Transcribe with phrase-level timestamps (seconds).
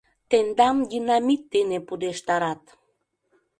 [0.29, 2.63] Тендам динамит дене пудештарат.